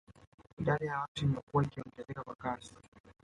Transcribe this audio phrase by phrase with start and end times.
[0.57, 2.73] Idadi ya watu imekuwa inaongezeka kwa kasi